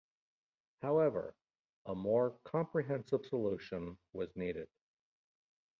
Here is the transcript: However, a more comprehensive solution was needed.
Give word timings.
However, 0.81 1.35
a 1.85 1.93
more 1.93 2.31
comprehensive 2.43 3.23
solution 3.27 3.99
was 4.13 4.35
needed. 4.35 4.67